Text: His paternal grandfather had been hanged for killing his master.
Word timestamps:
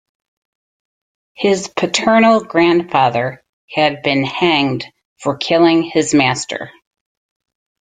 His 1.35 1.67
paternal 1.67 2.43
grandfather 2.43 3.43
had 3.69 4.01
been 4.01 4.23
hanged 4.23 4.83
for 5.19 5.37
killing 5.37 5.83
his 5.83 6.15
master. 6.15 6.71